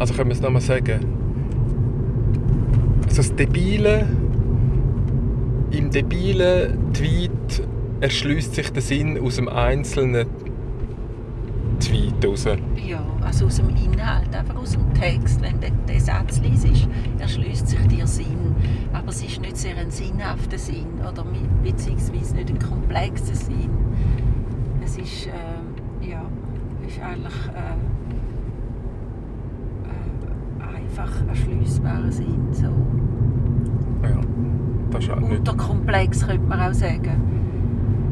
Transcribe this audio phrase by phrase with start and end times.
[0.00, 1.00] Also können wir es nochmal sagen.
[3.04, 4.08] Also das Debile,
[5.72, 7.30] im debilen Tweet
[8.00, 10.26] erschließt sich der Sinn aus dem einzelnen
[11.80, 12.46] Tweet raus.
[12.46, 15.42] Ja, also aus dem Inhalt, einfach aus dem Text.
[15.42, 16.88] Wenn du den Satz liest,
[17.18, 18.54] erschließt sich dir Sinn.
[18.94, 21.26] Aber es ist nicht sehr ein sinnhafter Sinn oder
[21.62, 23.68] beziehungsweise nicht ein komplexer Sinn.
[24.82, 26.22] Es ist, äh, ja,
[26.86, 27.76] ist eigentlich äh,
[31.00, 32.48] einfach erschliessbarer Sinn.
[32.52, 32.66] So.
[34.02, 34.20] Ja,
[34.90, 35.38] das ist halt nicht...
[35.38, 37.20] Unterkomplex könnte man auch sagen.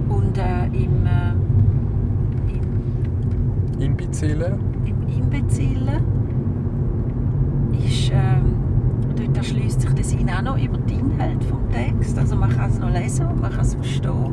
[0.08, 1.32] Und äh, im, äh,
[3.76, 4.58] im Imbezile.
[4.84, 6.00] im Imbezile
[7.86, 8.54] ist, ähm,
[9.16, 12.18] dort erschließt sich der Sinn auch noch über den Inhalt vom Text.
[12.18, 14.32] Also man kann es noch lesen, man kann es verstehen,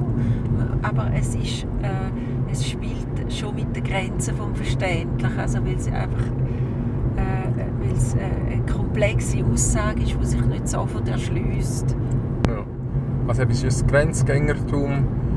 [0.81, 5.87] aber es, ist, äh, es spielt schon mit den Grenzen vom Verständlichen, also weil es
[5.87, 6.25] einfach
[7.95, 11.95] weil es äh, eine komplexe Aussage ist, die sich nicht sofort erschließt.
[12.47, 12.63] Ja.
[13.27, 14.91] Also eben, ist das Grenzgängertum,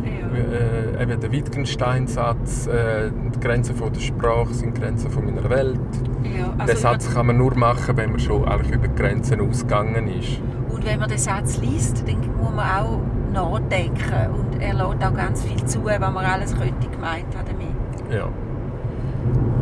[0.04, 1.00] Ja.
[1.00, 5.78] äh, eben der Wittgenstein-Satz, äh, die Grenzen von der Sprache sind Grenzen von meiner Welt.
[6.22, 10.08] Ja, Den also Satz kann man nur machen, wenn man schon eigentlich über Grenzen ausgegangen
[10.08, 10.40] ist.
[10.70, 13.00] Und wenn man den Satz liest, dann muss man auch
[13.32, 14.32] nachdenken.
[14.32, 18.12] Und er lädt auch ganz viel zu, was man alles könnte gemeint haben damit.
[18.18, 18.26] Ja.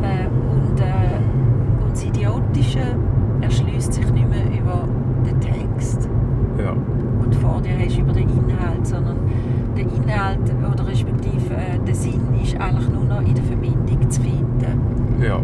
[0.03, 2.81] Äh, und, äh, und das Idiotische
[3.41, 4.89] erschließt sich nicht mehr über
[5.25, 6.09] den Text,
[6.59, 6.73] ja.
[6.73, 9.17] den du vor dir hast, über den Inhalt, sondern
[10.07, 10.39] Inhalt
[10.73, 15.23] oder respektive äh, der Sinn ist eigentlich nur noch in der Verbindung zu finden.
[15.23, 15.41] Ja.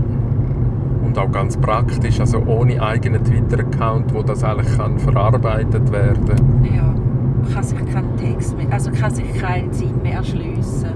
[1.04, 6.94] Und auch ganz praktisch, also ohne eigenen Twitter-Account, wo das eigentlich kann verarbeitet werden Ja,
[7.42, 10.90] man kann sich keinen Text mehr, also kann sich keinen Sinn mehr erschliessen.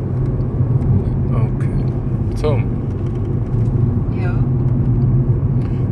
[1.32, 1.84] Okay.
[2.36, 2.58] So.
[4.20, 4.34] Ja.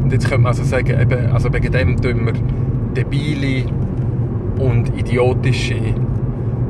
[0.02, 2.34] Und jetzt könnte man also sagen, eben, also wegen dem tun wir
[2.94, 3.66] debile
[4.58, 5.76] und idiotische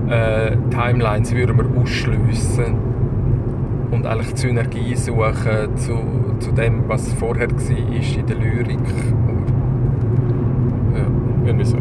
[0.08, 2.76] äh, Timelines würden wir ausschliessen
[3.90, 5.98] und eigentlich die Synergie suchen zu,
[6.40, 8.78] zu dem, was vorher war in der Lyrik.
[10.94, 11.06] Ja,
[11.46, 11.78] irgendwie so.